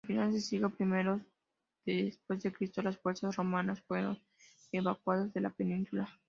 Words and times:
A 0.03 0.07
finales 0.07 0.33
del 0.33 0.41
siglo 0.41 0.71
primero 0.71 1.21
dC, 1.85 2.81
las 2.83 2.97
fuerzas 2.97 3.35
romanas 3.35 3.81
fueron 3.83 4.17
evacuadas 4.71 5.31
de 5.31 5.41
la 5.41 5.51
península. 5.51 6.09